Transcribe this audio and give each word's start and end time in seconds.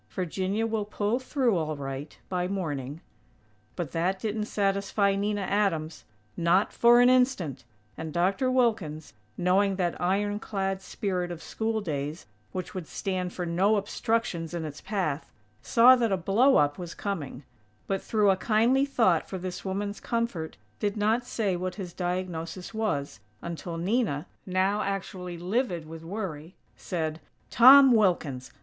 Virginia 0.09 0.65
will 0.65 0.83
pull 0.83 1.19
through 1.19 1.55
all 1.55 1.77
right, 1.77 2.17
by 2.27 2.47
morning." 2.47 3.01
But 3.75 3.91
that 3.91 4.17
didn't 4.19 4.45
satisfy 4.45 5.13
Nina 5.15 5.41
Adams, 5.41 6.05
not 6.35 6.73
for 6.73 7.01
an 7.01 7.07
instant, 7.07 7.63
and 7.99 8.11
Dr. 8.11 8.49
Wilkins, 8.49 9.13
knowing 9.37 9.75
that 9.75 10.01
ironclad 10.01 10.81
spirit 10.81 11.29
of 11.29 11.43
school 11.43 11.81
days 11.81 12.25
which 12.51 12.73
would 12.73 12.87
stand 12.87 13.31
for 13.31 13.45
no 13.45 13.75
obstructions 13.75 14.55
in 14.55 14.65
its 14.65 14.81
path, 14.81 15.29
saw 15.61 15.95
that 15.95 16.11
a 16.11 16.17
"blow 16.17 16.55
up" 16.55 16.79
was 16.79 16.95
coming; 16.95 17.43
but, 17.85 18.01
through 18.01 18.31
a 18.31 18.35
kindly 18.35 18.87
thought 18.87 19.29
for 19.29 19.37
this 19.37 19.63
woman's 19.63 19.99
comfort, 19.99 20.57
did 20.79 20.97
not 20.97 21.27
say 21.27 21.55
what 21.55 21.75
his 21.75 21.93
diagnosis 21.93 22.73
was, 22.73 23.19
until 23.43 23.77
Nina, 23.77 24.25
now 24.47 24.81
actually 24.81 25.37
livid 25.37 25.87
with 25.87 26.03
worry, 26.03 26.55
said: 26.75 27.19
"Tom 27.51 27.91
Wilkins! 27.91 28.51